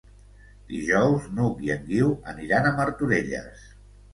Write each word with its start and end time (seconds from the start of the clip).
Dijous 0.71 1.27
n'Hug 1.39 1.61
i 1.67 1.71
en 1.75 1.85
Guiu 1.91 2.09
aniran 2.35 2.71
a 2.71 2.75
Martorelles. 2.81 3.71